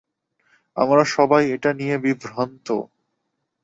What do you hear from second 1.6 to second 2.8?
নিয়ে বিভ্রান্ত!